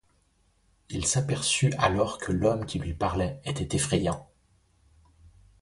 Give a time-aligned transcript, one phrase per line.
[0.89, 4.27] Il s'aperçut alors que l'homme qui lui parlait était effrayant.